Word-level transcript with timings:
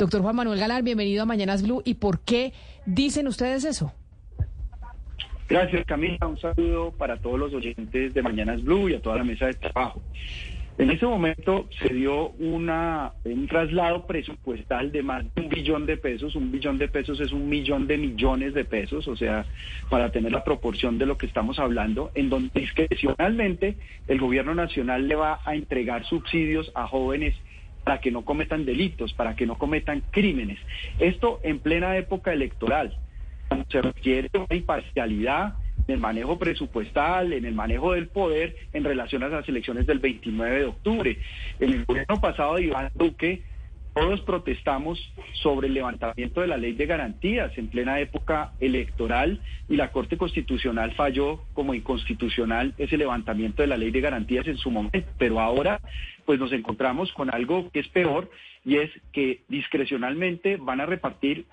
Doctor 0.00 0.22
Juan 0.22 0.34
Manuel 0.34 0.58
Galán, 0.58 0.82
bienvenido 0.82 1.24
a 1.24 1.26
Mañanas 1.26 1.62
Blue. 1.62 1.82
¿Y 1.84 1.92
por 1.92 2.20
qué 2.20 2.54
dicen 2.86 3.28
ustedes 3.28 3.66
eso? 3.66 3.92
Gracias, 5.46 5.84
Camila. 5.84 6.26
Un 6.26 6.38
saludo 6.40 6.90
para 6.92 7.18
todos 7.18 7.38
los 7.38 7.52
oyentes 7.52 8.14
de 8.14 8.22
Mañanas 8.22 8.64
Blue 8.64 8.88
y 8.88 8.94
a 8.94 9.02
toda 9.02 9.16
la 9.16 9.24
mesa 9.24 9.44
de 9.44 9.52
trabajo. 9.52 10.00
En 10.78 10.90
ese 10.90 11.04
momento 11.04 11.68
se 11.82 11.92
dio 11.92 12.30
una, 12.38 13.12
un 13.24 13.46
traslado 13.46 14.06
presupuestal 14.06 14.90
de 14.90 15.02
más 15.02 15.22
de 15.34 15.42
un 15.42 15.50
billón 15.50 15.84
de 15.84 15.98
pesos. 15.98 16.34
Un 16.34 16.50
billón 16.50 16.78
de 16.78 16.88
pesos 16.88 17.20
es 17.20 17.30
un 17.30 17.50
millón 17.50 17.86
de 17.86 17.98
millones 17.98 18.54
de 18.54 18.64
pesos, 18.64 19.06
o 19.06 19.16
sea, 19.16 19.44
para 19.90 20.10
tener 20.10 20.32
la 20.32 20.44
proporción 20.44 20.96
de 20.96 21.04
lo 21.04 21.18
que 21.18 21.26
estamos 21.26 21.58
hablando, 21.58 22.10
en 22.14 22.30
donde 22.30 22.58
discrecionalmente 22.58 23.76
el 24.08 24.18
gobierno 24.18 24.54
nacional 24.54 25.06
le 25.06 25.16
va 25.16 25.40
a 25.44 25.54
entregar 25.54 26.06
subsidios 26.06 26.72
a 26.74 26.86
jóvenes 26.86 27.34
para 27.84 28.00
que 28.00 28.10
no 28.10 28.24
cometan 28.24 28.64
delitos, 28.64 29.12
para 29.12 29.36
que 29.36 29.46
no 29.46 29.58
cometan 29.58 30.02
crímenes. 30.10 30.58
Esto 30.98 31.40
en 31.42 31.58
plena 31.58 31.96
época 31.96 32.32
electoral. 32.32 32.96
Se 33.68 33.82
requiere 33.82 34.30
una 34.34 34.56
imparcialidad 34.56 35.54
en 35.88 35.94
el 35.94 36.00
manejo 36.00 36.38
presupuestal, 36.38 37.32
en 37.32 37.44
el 37.44 37.54
manejo 37.54 37.92
del 37.92 38.08
poder 38.08 38.56
en 38.72 38.84
relación 38.84 39.22
a 39.22 39.28
las 39.28 39.48
elecciones 39.48 39.86
del 39.86 39.98
29 39.98 40.58
de 40.58 40.64
octubre. 40.66 41.18
En 41.58 41.72
el 41.72 41.84
gobierno 41.84 42.20
pasado 42.20 42.56
de 42.56 42.64
Iván 42.64 42.90
Duque, 42.94 43.42
todos 43.94 44.20
protestamos 44.22 44.98
sobre 45.42 45.68
el 45.68 45.74
levantamiento 45.74 46.40
de 46.40 46.46
la 46.46 46.56
ley 46.56 46.72
de 46.72 46.86
garantías 46.86 47.56
en 47.58 47.68
plena 47.68 48.00
época 48.00 48.52
electoral 48.60 49.40
y 49.68 49.76
la 49.76 49.90
Corte 49.90 50.16
Constitucional 50.16 50.92
falló 50.92 51.42
como 51.54 51.74
inconstitucional 51.74 52.74
ese 52.78 52.96
levantamiento 52.96 53.62
de 53.62 53.68
la 53.68 53.76
ley 53.76 53.90
de 53.90 54.00
garantías 54.00 54.46
en 54.46 54.58
su 54.58 54.70
momento. 54.70 55.08
Pero 55.18 55.40
ahora 55.40 55.80
pues 56.24 56.38
nos 56.38 56.52
encontramos 56.52 57.12
con 57.12 57.34
algo 57.34 57.70
que 57.70 57.80
es 57.80 57.88
peor 57.88 58.30
y 58.64 58.76
es 58.76 58.90
que 59.12 59.42
discrecionalmente 59.48 60.56
van 60.56 60.80
a 60.80 60.86
repartir 60.86 61.46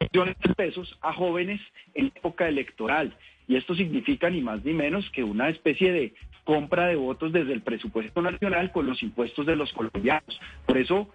millones 0.00 0.36
de 0.42 0.54
pesos 0.54 0.98
a 1.02 1.12
jóvenes 1.12 1.60
en 1.94 2.06
época 2.06 2.48
electoral. 2.48 3.16
Y 3.46 3.56
esto 3.56 3.74
significa 3.74 4.30
ni 4.30 4.40
más 4.40 4.64
ni 4.64 4.72
menos 4.72 5.08
que 5.10 5.22
una 5.22 5.48
especie 5.48 5.92
de 5.92 6.14
compra 6.44 6.86
de 6.86 6.96
votos 6.96 7.32
desde 7.32 7.52
el 7.52 7.62
presupuesto 7.62 8.20
nacional 8.22 8.72
con 8.72 8.86
los 8.86 9.02
impuestos 9.02 9.46
de 9.46 9.56
los 9.56 9.72
colombianos. 9.72 10.40
Por 10.66 10.78
eso 10.78 11.08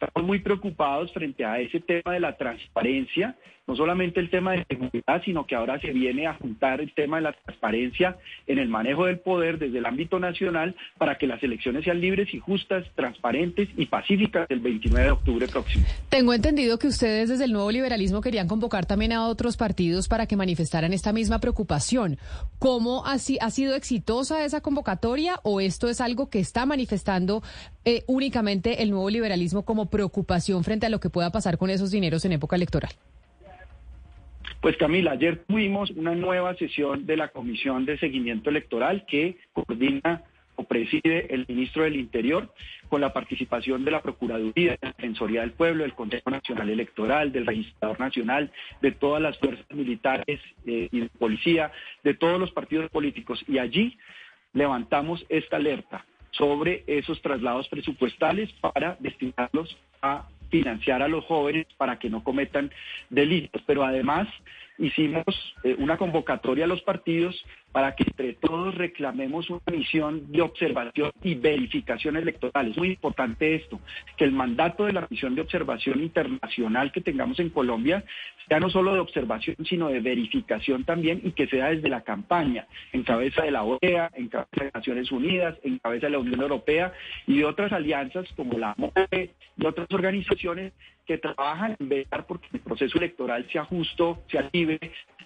estamos 0.00 0.26
muy 0.26 0.38
preocupados 0.40 1.12
frente 1.12 1.44
a 1.44 1.60
ese 1.60 1.80
tema 1.80 2.14
de 2.14 2.20
la 2.20 2.36
transparencia, 2.36 3.36
no 3.66 3.76
solamente 3.76 4.18
el 4.18 4.30
tema 4.30 4.52
de 4.52 4.64
seguridad, 4.68 5.22
sino 5.24 5.46
que 5.46 5.54
ahora 5.54 5.78
se 5.78 5.92
viene 5.92 6.26
a 6.26 6.34
juntar 6.34 6.80
el 6.80 6.92
tema 6.92 7.18
de 7.18 7.22
la 7.22 7.32
transparencia 7.32 8.16
en 8.46 8.58
el 8.58 8.68
manejo 8.68 9.04
del 9.04 9.20
poder 9.20 9.58
desde 9.58 9.78
el 9.78 9.86
ámbito 9.86 10.18
nacional 10.18 10.74
para 10.98 11.18
que 11.18 11.26
las 11.26 11.42
elecciones 11.42 11.84
sean 11.84 12.00
libres 12.00 12.32
y 12.34 12.40
justas, 12.40 12.84
transparentes 12.96 13.68
y 13.76 13.86
pacíficas 13.86 14.46
el 14.50 14.60
29 14.60 15.04
de 15.04 15.10
octubre 15.12 15.46
próximo. 15.46 15.86
Tengo 16.08 16.32
entendido 16.32 16.78
que 16.78 16.88
ustedes 16.88 17.28
desde 17.28 17.44
el 17.44 17.52
nuevo 17.52 17.70
liberalismo 17.70 18.22
querían 18.22 18.48
convocar 18.48 18.86
también 18.86 19.12
a 19.12 19.28
otros 19.28 19.56
partidos 19.56 20.08
para 20.08 20.26
que 20.26 20.36
manifestaran 20.36 20.92
esta 20.92 21.12
misma 21.12 21.38
preocupación. 21.38 22.18
¿Cómo 22.58 23.06
ha, 23.06 23.12
ha 23.12 23.50
sido 23.50 23.74
exitosa 23.76 24.44
esa 24.44 24.62
convocatoria 24.62 25.38
o 25.44 25.60
esto 25.60 25.88
es 25.88 26.00
algo 26.00 26.28
que 26.28 26.40
está 26.40 26.66
manifestando 26.66 27.42
eh, 27.84 28.02
únicamente 28.06 28.82
el 28.82 28.90
nuevo 28.90 29.08
liberalismo 29.08 29.64
como 29.64 29.89
preocupación 29.90 30.64
frente 30.64 30.86
a 30.86 30.88
lo 30.88 31.00
que 31.00 31.10
pueda 31.10 31.30
pasar 31.30 31.58
con 31.58 31.70
esos 31.70 31.90
dineros 31.90 32.24
en 32.24 32.32
época 32.32 32.56
electoral? 32.56 32.92
Pues 34.60 34.76
Camila, 34.76 35.12
ayer 35.12 35.42
tuvimos 35.46 35.90
una 35.90 36.14
nueva 36.14 36.54
sesión 36.54 37.06
de 37.06 37.16
la 37.16 37.28
Comisión 37.28 37.86
de 37.86 37.98
Seguimiento 37.98 38.50
Electoral 38.50 39.06
que 39.06 39.38
coordina 39.54 40.22
o 40.56 40.64
preside 40.64 41.34
el 41.34 41.46
ministro 41.48 41.84
del 41.84 41.96
Interior 41.96 42.52
con 42.90 43.00
la 43.00 43.12
participación 43.12 43.84
de 43.84 43.92
la 43.92 44.02
Procuraduría, 44.02 44.72
de 44.72 44.78
la 44.82 44.92
Defensoría 44.92 45.40
del 45.40 45.52
Pueblo, 45.52 45.84
del 45.84 45.94
Consejo 45.94 46.28
Nacional 46.28 46.68
Electoral, 46.68 47.32
del 47.32 47.46
Registrador 47.46 47.98
Nacional, 48.00 48.52
de 48.82 48.92
todas 48.92 49.22
las 49.22 49.38
fuerzas 49.38 49.64
militares 49.70 50.40
eh, 50.66 50.88
y 50.92 51.00
de 51.00 51.08
policía, 51.08 51.72
de 52.04 52.12
todos 52.12 52.38
los 52.38 52.50
partidos 52.52 52.90
políticos. 52.90 53.42
Y 53.48 53.58
allí 53.58 53.96
levantamos 54.52 55.24
esta 55.30 55.56
alerta 55.56 56.04
sobre 56.32 56.84
esos 56.86 57.20
traslados 57.22 57.68
presupuestales 57.68 58.50
para 58.60 58.96
destinarlos 59.00 59.76
a 60.02 60.28
financiar 60.50 61.02
a 61.02 61.08
los 61.08 61.24
jóvenes 61.24 61.66
para 61.76 61.98
que 61.98 62.10
no 62.10 62.24
cometan 62.24 62.70
delitos. 63.08 63.62
Pero 63.66 63.84
además 63.84 64.28
hicimos 64.78 65.24
eh, 65.62 65.76
una 65.78 65.96
convocatoria 65.96 66.64
a 66.64 66.68
los 66.68 66.82
partidos 66.82 67.36
para 67.72 67.94
que 67.94 68.04
entre 68.04 68.34
todos 68.34 68.74
reclamemos 68.74 69.48
una 69.50 69.60
misión 69.70 70.30
de 70.32 70.42
observación 70.42 71.12
y 71.22 71.34
verificación 71.34 72.16
electoral. 72.16 72.70
Es 72.70 72.78
muy 72.78 72.88
importante 72.88 73.54
esto, 73.54 73.80
que 74.16 74.24
el 74.24 74.32
mandato 74.32 74.86
de 74.86 74.92
la 74.92 75.06
misión 75.08 75.34
de 75.34 75.42
observación 75.42 76.02
internacional 76.02 76.92
que 76.92 77.00
tengamos 77.00 77.38
en 77.38 77.50
Colombia 77.50 78.04
sea 78.48 78.58
no 78.58 78.70
solo 78.70 78.94
de 78.94 79.00
observación, 79.00 79.56
sino 79.64 79.88
de 79.88 80.00
verificación 80.00 80.84
también 80.84 81.20
y 81.22 81.32
que 81.32 81.46
sea 81.46 81.70
desde 81.70 81.88
la 81.88 82.02
campaña, 82.02 82.66
en 82.92 83.04
cabeza 83.04 83.42
de 83.42 83.52
la 83.52 83.62
OEA, 83.62 84.10
en 84.14 84.28
cabeza 84.28 84.64
de 84.64 84.70
Naciones 84.74 85.12
Unidas, 85.12 85.56
en 85.62 85.78
cabeza 85.78 86.06
de 86.06 86.12
la 86.12 86.18
Unión 86.18 86.40
Europea 86.40 86.92
y 87.26 87.38
de 87.38 87.44
otras 87.44 87.72
alianzas 87.72 88.26
como 88.36 88.58
la 88.58 88.74
MOE 88.76 89.30
y 89.56 89.66
otras 89.66 89.86
organizaciones 89.90 90.72
que 91.06 91.18
trabajan 91.18 91.76
en 91.78 91.88
velar 91.88 92.26
porque 92.26 92.48
el 92.52 92.60
proceso 92.60 92.98
electoral 92.98 93.46
sea 93.50 93.64
justo, 93.64 94.22
sea 94.30 94.48
libre, 94.52 94.78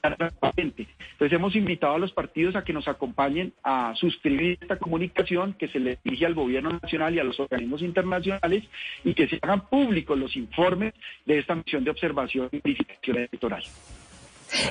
Entonces 0.05 1.33
hemos 1.33 1.57
invitado 1.57 1.95
a 1.95 1.99
los 1.99 2.13
partidos 2.13 2.57
a 2.57 2.65
que 2.65 2.73
nos 2.73 2.87
acompañen 2.89 3.53
a 3.63 3.95
suscribir 3.97 4.59
esta 4.61 4.79
comunicación 4.79 5.55
que 5.55 5.69
se 5.69 5.81
le 5.81 5.99
dirige 6.05 6.27
al 6.27 6.35
gobierno 6.35 6.71
nacional 6.71 7.15
y 7.15 7.21
a 7.21 7.25
los 7.25 7.41
organismos 7.41 7.83
internacionales 7.83 8.65
y 9.03 9.15
que 9.15 9.29
se 9.29 9.39
hagan 9.41 9.67
públicos 9.69 10.19
los 10.19 10.37
informes 10.37 10.93
de 11.25 11.39
esta 11.39 11.55
misión 11.55 11.85
de 11.85 11.91
observación 11.91 12.49
y 12.53 12.61
verificación 12.61 13.17
electoral. 13.17 13.63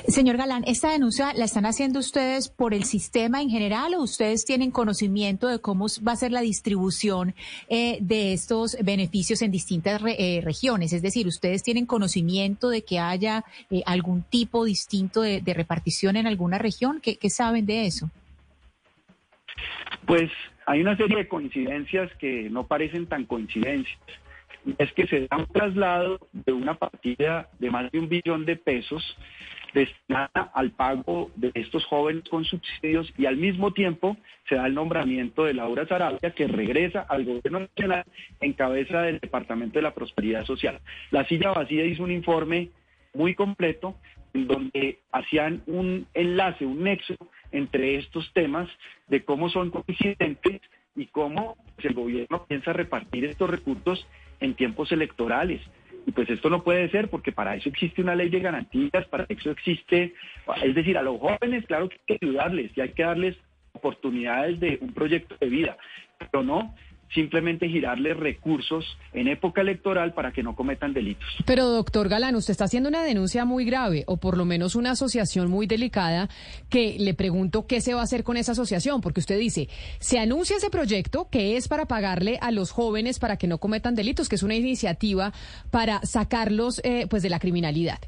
Señor 0.08 0.36
Galán, 0.36 0.64
¿esta 0.66 0.90
denuncia 0.90 1.32
la 1.34 1.44
están 1.44 1.66
haciendo 1.66 1.98
ustedes 1.98 2.48
por 2.48 2.74
el 2.74 2.84
sistema 2.84 3.42
en 3.42 3.50
general 3.50 3.94
o 3.94 4.02
ustedes 4.02 4.44
tienen 4.44 4.70
conocimiento 4.70 5.48
de 5.48 5.60
cómo 5.60 5.86
va 6.06 6.12
a 6.12 6.16
ser 6.16 6.32
la 6.32 6.40
distribución 6.40 7.34
eh, 7.68 7.98
de 8.00 8.32
estos 8.32 8.76
beneficios 8.82 9.42
en 9.42 9.50
distintas 9.50 10.00
eh, 10.06 10.40
regiones? 10.42 10.92
Es 10.92 11.02
decir, 11.02 11.26
¿ustedes 11.26 11.62
tienen 11.62 11.86
conocimiento 11.86 12.68
de 12.68 12.82
que 12.82 12.98
haya 12.98 13.44
eh, 13.70 13.82
algún 13.86 14.22
tipo 14.22 14.64
distinto 14.64 15.22
de, 15.22 15.42
repartición 15.54 16.16
en 16.16 16.26
alguna 16.26 16.58
región? 16.58 17.00
¿Qué, 17.00 17.16
¿Qué 17.16 17.30
saben 17.30 17.66
de 17.66 17.86
eso? 17.86 18.10
Pues 20.06 20.30
hay 20.66 20.80
una 20.80 20.96
serie 20.96 21.18
de 21.18 21.28
coincidencias 21.28 22.10
que 22.18 22.48
no 22.50 22.66
parecen 22.66 23.06
tan 23.06 23.24
coincidencias. 23.24 23.98
Es 24.78 24.92
que 24.92 25.06
se 25.06 25.26
da 25.28 25.36
un 25.36 25.46
traslado 25.46 26.18
de 26.32 26.52
una 26.52 26.74
partida 26.74 27.48
de 27.58 27.70
más 27.70 27.90
de 27.92 27.98
un 27.98 28.08
billón 28.08 28.44
de 28.44 28.56
pesos 28.56 29.16
destinada 29.74 30.50
al 30.54 30.70
pago 30.70 31.30
de 31.34 31.50
estos 31.54 31.84
jóvenes 31.86 32.22
con 32.30 32.44
subsidios 32.44 33.12
y 33.18 33.26
al 33.26 33.36
mismo 33.36 33.72
tiempo 33.72 34.16
se 34.48 34.54
da 34.54 34.66
el 34.66 34.74
nombramiento 34.74 35.44
de 35.44 35.54
Laura 35.54 35.86
Sarabia 35.86 36.30
que 36.30 36.46
regresa 36.46 37.00
al 37.00 37.24
gobierno 37.24 37.60
nacional 37.60 38.04
en 38.40 38.52
cabeza 38.52 39.02
del 39.02 39.18
Departamento 39.18 39.78
de 39.78 39.82
la 39.82 39.94
Prosperidad 39.94 40.44
Social. 40.44 40.80
La 41.10 41.26
silla 41.26 41.50
vacía 41.50 41.84
hizo 41.84 42.04
un 42.04 42.12
informe 42.12 42.70
muy 43.14 43.34
completo 43.34 43.96
en 44.32 44.46
donde 44.46 44.98
hacían 45.12 45.62
un 45.66 46.06
enlace, 46.14 46.64
un 46.64 46.82
nexo 46.82 47.14
entre 47.52 47.96
estos 47.96 48.32
temas 48.32 48.68
de 49.08 49.24
cómo 49.24 49.48
son 49.48 49.70
coincidentes 49.70 50.60
y 50.96 51.06
cómo 51.06 51.56
el 51.78 51.94
gobierno 51.94 52.44
piensa 52.46 52.72
repartir 52.72 53.24
estos 53.24 53.50
recursos 53.50 54.06
en 54.40 54.54
tiempos 54.54 54.92
electorales. 54.92 55.60
Y 56.06 56.12
pues 56.12 56.28
esto 56.28 56.50
no 56.50 56.62
puede 56.62 56.90
ser 56.90 57.08
porque 57.08 57.32
para 57.32 57.56
eso 57.56 57.68
existe 57.68 58.02
una 58.02 58.14
ley 58.14 58.28
de 58.28 58.40
garantías, 58.40 59.06
para 59.06 59.24
eso 59.28 59.50
existe, 59.50 60.12
es 60.62 60.74
decir, 60.74 60.98
a 60.98 61.02
los 61.02 61.18
jóvenes, 61.18 61.64
claro 61.66 61.88
que 61.88 61.96
hay 61.96 62.18
que 62.18 62.26
ayudarles 62.26 62.76
y 62.76 62.80
hay 62.82 62.90
que 62.90 63.02
darles 63.02 63.36
oportunidades 63.72 64.60
de 64.60 64.78
un 64.80 64.92
proyecto 64.92 65.36
de 65.40 65.48
vida, 65.48 65.76
pero 66.18 66.42
no 66.42 66.74
simplemente 67.12 67.68
girarles 67.68 68.16
recursos 68.16 68.84
en 69.12 69.28
época 69.28 69.60
electoral 69.60 70.14
para 70.14 70.32
que 70.32 70.42
no 70.42 70.54
cometan 70.54 70.92
delitos. 70.92 71.28
Pero 71.44 71.68
doctor 71.68 72.08
Galán, 72.08 72.36
usted 72.36 72.52
está 72.52 72.64
haciendo 72.64 72.88
una 72.88 73.02
denuncia 73.02 73.44
muy 73.44 73.64
grave 73.64 74.04
o 74.06 74.16
por 74.16 74.36
lo 74.36 74.44
menos 74.44 74.74
una 74.74 74.92
asociación 74.92 75.50
muy 75.50 75.66
delicada 75.66 76.28
que 76.70 76.96
le 76.98 77.14
pregunto 77.14 77.66
qué 77.66 77.80
se 77.80 77.94
va 77.94 78.00
a 78.00 78.04
hacer 78.04 78.24
con 78.24 78.36
esa 78.36 78.52
asociación, 78.52 79.00
porque 79.00 79.20
usted 79.20 79.38
dice, 79.38 79.68
se 79.98 80.18
anuncia 80.18 80.56
ese 80.56 80.70
proyecto 80.70 81.28
que 81.30 81.56
es 81.56 81.68
para 81.68 81.86
pagarle 81.86 82.38
a 82.40 82.50
los 82.50 82.70
jóvenes 82.70 83.18
para 83.18 83.36
que 83.36 83.46
no 83.46 83.58
cometan 83.58 83.94
delitos, 83.94 84.28
que 84.28 84.36
es 84.36 84.42
una 84.42 84.54
iniciativa 84.54 85.32
para 85.70 86.00
sacarlos 86.02 86.80
eh, 86.84 87.06
pues 87.08 87.22
de 87.22 87.30
la 87.30 87.38
criminalidad. 87.38 87.98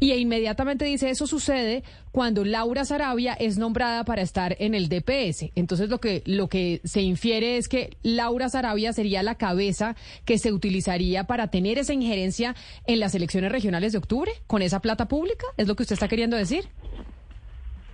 Y 0.00 0.12
inmediatamente 0.12 0.84
dice, 0.84 1.10
eso 1.10 1.26
sucede 1.26 1.82
cuando 2.12 2.44
Laura 2.44 2.84
Sarabia 2.84 3.34
es 3.34 3.58
nombrada 3.58 4.04
para 4.04 4.22
estar 4.22 4.54
en 4.60 4.74
el 4.74 4.88
DPS. 4.88 5.50
Entonces 5.56 5.90
lo 5.90 5.98
que, 5.98 6.22
lo 6.24 6.48
que 6.48 6.80
se 6.84 7.02
infiere 7.02 7.56
es 7.56 7.68
que 7.68 7.96
Laura 8.02 8.48
Sarabia 8.48 8.92
sería 8.92 9.22
la 9.22 9.34
cabeza 9.34 9.96
que 10.24 10.38
se 10.38 10.52
utilizaría 10.52 11.24
para 11.24 11.48
tener 11.48 11.78
esa 11.78 11.94
injerencia 11.94 12.54
en 12.86 13.00
las 13.00 13.14
elecciones 13.14 13.50
regionales 13.50 13.92
de 13.92 13.98
octubre 13.98 14.30
con 14.46 14.62
esa 14.62 14.80
plata 14.80 15.08
pública. 15.08 15.46
¿Es 15.56 15.66
lo 15.66 15.74
que 15.74 15.82
usted 15.82 15.94
está 15.94 16.08
queriendo 16.08 16.36
decir? 16.36 16.64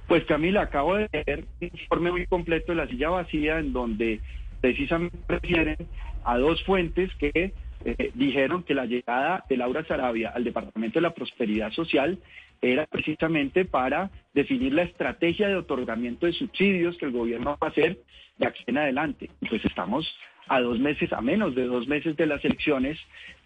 Pues 0.06 0.24
Camila, 0.26 0.62
acabo 0.62 0.96
de 0.96 1.08
leer 1.10 1.46
un 1.60 1.70
informe 1.72 2.12
muy 2.12 2.26
completo 2.26 2.72
de 2.72 2.76
la 2.76 2.88
silla 2.88 3.08
vacía 3.08 3.58
en 3.58 3.72
donde 3.72 4.20
precisamente 4.60 5.16
refieren 5.26 5.76
a 6.24 6.36
dos 6.36 6.62
fuentes 6.64 7.10
que 7.16 7.52
eh, 7.84 8.10
dijeron 8.14 8.62
que 8.62 8.74
la 8.74 8.86
llegada 8.86 9.44
de 9.48 9.56
Laura 9.56 9.84
Sarabia 9.84 10.30
al 10.30 10.44
Departamento 10.44 10.98
de 10.98 11.02
la 11.02 11.14
Prosperidad 11.14 11.70
Social 11.72 12.18
era 12.62 12.86
precisamente 12.86 13.64
para 13.64 14.10
definir 14.32 14.72
la 14.72 14.82
estrategia 14.82 15.48
de 15.48 15.56
otorgamiento 15.56 16.26
de 16.26 16.32
subsidios 16.32 16.96
que 16.96 17.06
el 17.06 17.12
gobierno 17.12 17.58
va 17.62 17.68
a 17.68 17.70
hacer 17.70 17.98
de 18.38 18.46
aquí 18.46 18.64
en 18.66 18.78
adelante. 18.78 19.30
Pues 19.48 19.64
estamos 19.64 20.06
a 20.48 20.60
dos 20.60 20.78
meses, 20.78 21.12
a 21.12 21.20
menos 21.20 21.54
de 21.54 21.64
dos 21.64 21.86
meses 21.86 22.16
de 22.16 22.26
las 22.26 22.44
elecciones, 22.44 22.98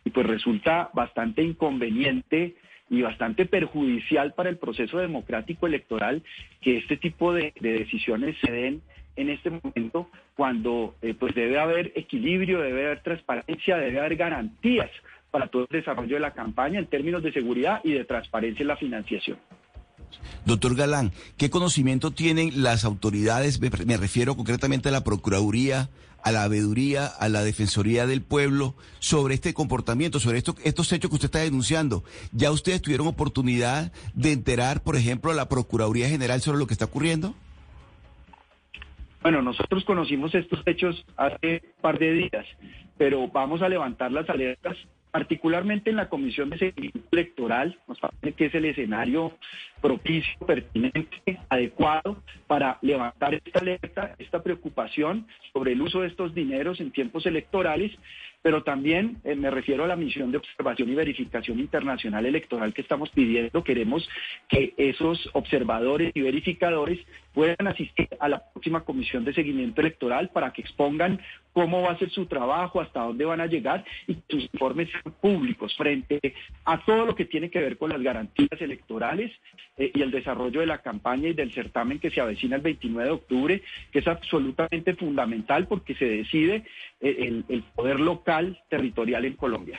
y 0.04 0.10
pues 0.10 0.26
resulta 0.26 0.90
bastante 0.94 1.42
inconveniente 1.42 2.54
y 2.90 3.02
bastante 3.02 3.44
perjudicial 3.44 4.32
para 4.34 4.48
el 4.48 4.56
proceso 4.56 4.98
democrático 4.98 5.66
electoral 5.66 6.22
que 6.60 6.78
este 6.78 6.96
tipo 6.96 7.32
de, 7.34 7.52
decisiones 7.60 8.36
se 8.40 8.50
den 8.50 8.82
en 9.18 9.30
este 9.30 9.50
momento 9.50 10.08
cuando 10.36 10.94
eh, 11.02 11.14
pues 11.18 11.34
debe 11.34 11.58
haber 11.58 11.92
equilibrio, 11.96 12.60
debe 12.60 12.86
haber 12.86 13.02
transparencia, 13.02 13.76
debe 13.76 13.98
haber 13.98 14.16
garantías 14.16 14.90
para 15.30 15.48
todo 15.48 15.66
el 15.68 15.80
desarrollo 15.80 16.14
de 16.14 16.20
la 16.20 16.32
campaña 16.32 16.78
en 16.78 16.86
términos 16.86 17.22
de 17.22 17.32
seguridad 17.32 17.80
y 17.84 17.92
de 17.92 18.04
transparencia 18.04 18.62
en 18.62 18.68
la 18.68 18.76
financiación. 18.76 19.38
Doctor 20.46 20.74
Galán, 20.74 21.12
¿qué 21.36 21.50
conocimiento 21.50 22.12
tienen 22.12 22.62
las 22.62 22.84
autoridades? 22.84 23.60
Me 23.60 23.96
refiero 23.96 24.36
concretamente 24.36 24.88
a 24.88 24.92
la 24.92 25.04
Procuraduría, 25.04 25.90
a 26.22 26.32
la 26.32 26.44
Abeduría, 26.44 27.06
a 27.06 27.28
la 27.28 27.42
Defensoría 27.42 28.06
del 28.06 28.22
Pueblo, 28.22 28.74
sobre 29.00 29.34
este 29.34 29.52
comportamiento, 29.52 30.20
sobre 30.20 30.38
estos 30.38 30.92
hechos 30.92 31.10
que 31.10 31.14
usted 31.14 31.26
está 31.26 31.40
denunciando. 31.40 32.04
¿Ya 32.32 32.50
ustedes 32.50 32.80
tuvieron 32.80 33.06
oportunidad 33.08 33.92
de 34.14 34.32
enterar, 34.32 34.82
por 34.82 34.96
ejemplo, 34.96 35.30
a 35.30 35.34
la 35.34 35.48
Procuraduría 35.48 36.08
General 36.08 36.40
sobre 36.40 36.58
lo 36.58 36.66
que 36.66 36.74
está 36.74 36.86
ocurriendo? 36.86 37.34
Bueno, 39.22 39.42
nosotros 39.42 39.84
conocimos 39.84 40.34
estos 40.34 40.62
hechos 40.66 41.04
hace 41.16 41.62
un 41.64 41.82
par 41.82 41.98
de 41.98 42.12
días, 42.12 42.46
pero 42.96 43.28
vamos 43.28 43.62
a 43.62 43.68
levantar 43.68 44.12
las 44.12 44.28
alertas 44.30 44.76
particularmente 45.10 45.90
en 45.90 45.96
la 45.96 46.08
Comisión 46.08 46.50
de 46.50 46.58
Seguimiento 46.58 47.08
Electoral, 47.12 47.78
nos 47.88 47.98
parece 47.98 48.32
que 48.32 48.46
es 48.46 48.54
el 48.54 48.66
escenario 48.66 49.32
propicio, 49.80 50.38
pertinente, 50.46 51.38
adecuado 51.48 52.22
para 52.46 52.78
levantar 52.82 53.34
esta 53.34 53.60
alerta, 53.60 54.14
esta 54.18 54.42
preocupación 54.42 55.26
sobre 55.52 55.72
el 55.72 55.82
uso 55.82 56.00
de 56.00 56.08
estos 56.08 56.34
dineros 56.34 56.80
en 56.80 56.90
tiempos 56.90 57.26
electorales 57.26 57.92
pero 58.42 58.62
también 58.62 59.18
eh, 59.24 59.34
me 59.34 59.50
refiero 59.50 59.84
a 59.84 59.88
la 59.88 59.96
misión 59.96 60.30
de 60.30 60.38
observación 60.38 60.88
y 60.88 60.94
verificación 60.94 61.58
internacional 61.58 62.24
electoral 62.24 62.72
que 62.72 62.82
estamos 62.82 63.10
pidiendo. 63.10 63.64
Queremos 63.64 64.08
que 64.48 64.74
esos 64.76 65.28
observadores 65.32 66.12
y 66.14 66.20
verificadores 66.20 67.00
puedan 67.34 67.66
asistir 67.66 68.08
a 68.20 68.28
la 68.28 68.50
próxima 68.52 68.84
comisión 68.84 69.24
de 69.24 69.34
seguimiento 69.34 69.80
electoral 69.80 70.30
para 70.30 70.52
que 70.52 70.62
expongan 70.62 71.20
cómo 71.52 71.82
va 71.82 71.92
a 71.92 71.98
ser 71.98 72.10
su 72.10 72.26
trabajo, 72.26 72.80
hasta 72.80 73.00
dónde 73.00 73.24
van 73.24 73.40
a 73.40 73.46
llegar 73.46 73.84
y 74.06 74.14
que 74.14 74.22
sus 74.28 74.48
informes 74.52 74.88
sean 74.90 75.14
públicos 75.20 75.76
frente 75.76 76.20
a 76.64 76.84
todo 76.84 77.06
lo 77.06 77.14
que 77.16 77.24
tiene 77.24 77.50
que 77.50 77.60
ver 77.60 77.76
con 77.76 77.90
las 77.90 78.00
garantías 78.00 78.60
electorales 78.60 79.32
eh, 79.78 79.92
y 79.94 80.02
el 80.02 80.10
desarrollo 80.10 80.60
de 80.60 80.66
la 80.66 80.78
campaña 80.78 81.28
y 81.28 81.34
del 81.34 81.52
certamen 81.52 81.98
que 81.98 82.10
se 82.10 82.20
avecina 82.20 82.56
el 82.56 82.62
29 82.62 83.08
de 83.08 83.14
octubre, 83.14 83.62
que 83.92 84.00
es 84.00 84.08
absolutamente 84.08 84.94
fundamental 84.94 85.66
porque 85.66 85.94
se 85.94 86.04
decide 86.04 86.64
eh, 87.00 87.42
el 87.48 87.62
poder 87.74 88.00
local 88.00 88.60
territorial 88.68 89.24
en 89.24 89.34
Colombia. 89.34 89.78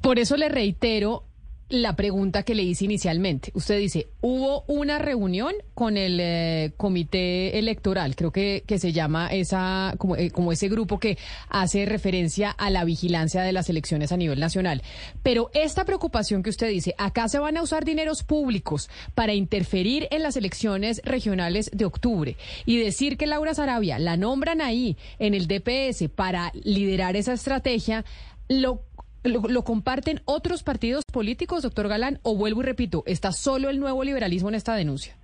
Por 0.00 0.18
eso 0.18 0.36
le 0.36 0.48
reitero 0.48 1.24
la 1.68 1.96
pregunta 1.96 2.42
que 2.42 2.54
le 2.54 2.62
hice 2.62 2.86
inicialmente. 2.86 3.50
Usted 3.54 3.78
dice, 3.78 4.08
hubo 4.20 4.64
una 4.66 4.98
reunión 4.98 5.52
con 5.74 5.96
el 5.96 6.18
eh, 6.20 6.72
comité 6.76 7.58
electoral, 7.58 8.16
creo 8.16 8.32
que, 8.32 8.64
que 8.66 8.78
se 8.78 8.92
llama 8.92 9.28
esa, 9.28 9.94
como, 9.98 10.16
eh, 10.16 10.30
como, 10.30 10.50
ese 10.50 10.68
grupo 10.68 10.98
que 10.98 11.18
hace 11.48 11.84
referencia 11.84 12.50
a 12.50 12.70
la 12.70 12.84
vigilancia 12.84 13.42
de 13.42 13.52
las 13.52 13.68
elecciones 13.68 14.12
a 14.12 14.16
nivel 14.16 14.40
nacional. 14.40 14.82
Pero 15.22 15.50
esta 15.52 15.84
preocupación 15.84 16.42
que 16.42 16.50
usted 16.50 16.68
dice, 16.68 16.94
acá 16.96 17.28
se 17.28 17.38
van 17.38 17.56
a 17.58 17.62
usar 17.62 17.84
dineros 17.84 18.22
públicos 18.22 18.88
para 19.14 19.34
interferir 19.34 20.08
en 20.10 20.22
las 20.22 20.36
elecciones 20.36 21.02
regionales 21.04 21.70
de 21.74 21.84
octubre 21.84 22.36
y 22.64 22.78
decir 22.78 23.18
que 23.18 23.26
Laura 23.26 23.54
Sarabia 23.54 23.98
la 23.98 24.16
nombran 24.16 24.62
ahí 24.62 24.96
en 25.18 25.34
el 25.34 25.46
DPS 25.46 26.08
para 26.14 26.50
liderar 26.54 27.16
esa 27.16 27.34
estrategia, 27.34 28.04
lo 28.48 28.82
¿Lo, 29.24 29.62
comparten 29.62 30.20
otros 30.24 30.62
partidos 30.62 31.04
políticos, 31.12 31.62
doctor 31.62 31.88
Galán? 31.88 32.20
O 32.22 32.36
vuelvo 32.36 32.62
y 32.62 32.66
repito, 32.66 33.02
¿está 33.06 33.32
solo 33.32 33.68
el 33.68 33.80
nuevo 33.80 34.04
liberalismo 34.04 34.48
en 34.48 34.54
esta 34.54 34.74
denuncia? 34.74 35.16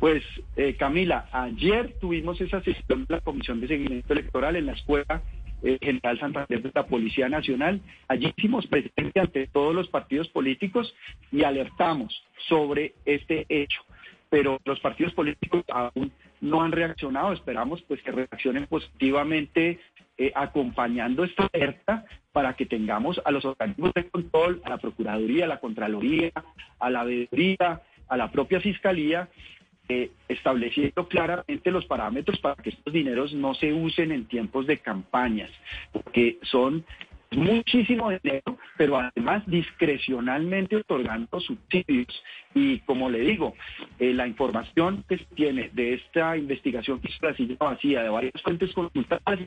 Pues, 0.00 0.22
eh, 0.56 0.76
Camila, 0.76 1.28
ayer 1.32 1.94
tuvimos 2.00 2.40
esa 2.40 2.60
sesión 2.62 3.04
de 3.06 3.14
la 3.14 3.20
Comisión 3.20 3.60
de 3.60 3.68
Seguimiento 3.68 4.12
Electoral 4.12 4.56
en 4.56 4.66
la 4.66 4.72
Escuela 4.72 5.22
eh, 5.62 5.78
General 5.82 6.18
Santander 6.20 6.62
de 6.62 6.70
la 6.72 6.86
Policía 6.86 7.28
Nacional. 7.28 7.80
Allí 8.06 8.32
hicimos 8.36 8.66
presente 8.66 9.18
ante 9.18 9.48
todos 9.48 9.74
los 9.74 9.88
partidos 9.88 10.28
políticos 10.28 10.94
y 11.32 11.42
alertamos 11.42 12.22
sobre 12.48 12.94
este 13.04 13.44
hecho. 13.48 13.80
Pero 14.30 14.60
los 14.64 14.78
partidos 14.78 15.14
políticos 15.14 15.64
aún 15.68 16.12
no 16.40 16.62
han 16.62 16.70
reaccionado. 16.70 17.32
Esperamos 17.32 17.82
pues 17.82 18.00
que 18.02 18.12
reaccionen 18.12 18.66
positivamente 18.66 19.80
eh, 20.16 20.32
acompañando 20.34 21.24
esta 21.24 21.48
alerta 21.52 22.04
para 22.38 22.54
que 22.54 22.66
tengamos 22.66 23.20
a 23.24 23.32
los 23.32 23.44
organismos 23.44 23.92
de 23.94 24.08
control, 24.08 24.62
a 24.64 24.70
la 24.70 24.78
Procuraduría, 24.78 25.46
a 25.46 25.48
la 25.48 25.58
Contraloría, 25.58 26.30
a 26.78 26.88
la 26.88 27.02
Veeduría, 27.02 27.82
a 28.06 28.16
la 28.16 28.30
propia 28.30 28.60
Fiscalía, 28.60 29.28
eh, 29.88 30.12
estableciendo 30.28 31.08
claramente 31.08 31.72
los 31.72 31.84
parámetros 31.86 32.38
para 32.38 32.54
que 32.54 32.70
estos 32.70 32.92
dineros 32.92 33.34
no 33.34 33.54
se 33.54 33.72
usen 33.72 34.12
en 34.12 34.26
tiempos 34.26 34.68
de 34.68 34.78
campañas, 34.78 35.50
porque 35.90 36.38
son 36.42 36.84
muchísimo 37.32 38.10
dinero, 38.10 38.58
pero 38.76 38.98
además 38.98 39.42
discrecionalmente 39.46 40.76
otorgando 40.76 41.40
subsidios. 41.40 42.22
Y 42.54 42.80
como 42.80 43.10
le 43.10 43.20
digo, 43.20 43.54
eh, 43.98 44.12
la 44.14 44.26
información 44.26 45.04
que 45.08 45.18
se 45.18 45.24
tiene 45.34 45.70
de 45.72 45.94
esta 45.94 46.36
investigación 46.36 47.00
que 47.00 47.08
es 47.08 47.58
vacía 47.58 48.02
de 48.02 48.08
varias 48.08 48.42
fuentes 48.42 48.72
consultadas 48.72 49.40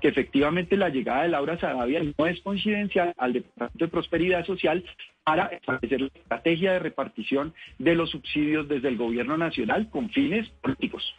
que 0.00 0.08
efectivamente 0.08 0.76
la 0.76 0.88
llegada 0.88 1.22
de 1.22 1.28
Laura 1.28 1.58
Sarabia 1.58 2.02
no 2.16 2.26
es 2.26 2.40
coincidencial 2.40 3.12
al 3.18 3.34
Departamento 3.34 3.84
de 3.84 3.90
Prosperidad 3.90 4.46
Social 4.46 4.84
para 5.24 5.46
establecer 5.46 6.00
la 6.00 6.06
estrategia 6.08 6.72
de 6.72 6.78
repartición 6.78 7.54
de 7.78 7.94
los 7.94 8.10
subsidios 8.10 8.68
desde 8.68 8.88
el 8.88 8.96
gobierno 8.96 9.36
nacional 9.36 9.90
con 9.90 10.10
fines 10.10 10.48
políticos. 10.62 11.14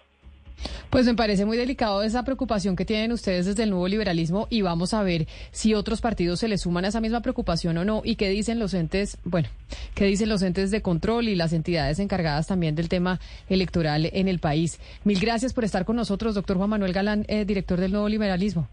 Pues 0.89 1.05
me 1.05 1.15
parece 1.15 1.45
muy 1.45 1.57
delicado 1.57 2.01
esa 2.03 2.23
preocupación 2.23 2.75
que 2.75 2.85
tienen 2.85 3.11
ustedes 3.11 3.45
desde 3.45 3.63
el 3.63 3.69
nuevo 3.69 3.87
liberalismo 3.87 4.47
y 4.49 4.61
vamos 4.61 4.93
a 4.93 5.03
ver 5.03 5.27
si 5.51 5.73
otros 5.73 6.01
partidos 6.01 6.39
se 6.39 6.47
les 6.47 6.61
suman 6.61 6.85
a 6.85 6.89
esa 6.89 7.01
misma 7.01 7.21
preocupación 7.21 7.77
o 7.77 7.85
no 7.85 8.01
y 8.03 8.15
qué 8.15 8.29
dicen 8.29 8.59
los 8.59 8.73
entes, 8.73 9.17
bueno, 9.23 9.49
qué 9.95 10.05
dicen 10.05 10.29
los 10.29 10.41
entes 10.41 10.71
de 10.71 10.81
control 10.81 11.27
y 11.27 11.35
las 11.35 11.53
entidades 11.53 11.99
encargadas 11.99 12.47
también 12.47 12.75
del 12.75 12.89
tema 12.89 13.19
electoral 13.49 14.09
en 14.13 14.27
el 14.27 14.39
país. 14.39 14.79
Mil 15.03 15.19
gracias 15.19 15.53
por 15.53 15.63
estar 15.63 15.85
con 15.85 15.95
nosotros, 15.95 16.35
doctor 16.35 16.57
Juan 16.57 16.69
Manuel 16.69 16.93
Galán, 16.93 17.25
eh, 17.27 17.45
director 17.45 17.79
del 17.79 17.91
nuevo 17.91 18.09
liberalismo. 18.09 18.67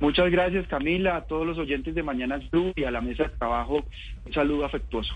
Muchas 0.00 0.30
gracias 0.30 0.66
Camila, 0.68 1.16
a 1.16 1.24
todos 1.24 1.46
los 1.46 1.58
oyentes 1.58 1.94
de 1.94 2.02
Mañanas 2.04 2.48
Blue 2.50 2.72
y 2.76 2.84
a 2.84 2.90
la 2.90 3.00
mesa 3.00 3.24
de 3.24 3.30
trabajo, 3.30 3.84
un 4.26 4.32
saludo 4.32 4.64
afectuoso. 4.64 5.14